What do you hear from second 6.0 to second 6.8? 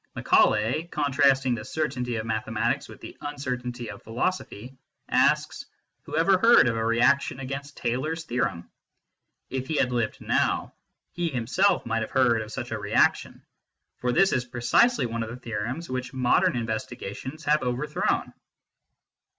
who ever heard of